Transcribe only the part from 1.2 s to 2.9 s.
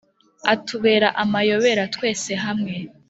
amayobera twese hamwe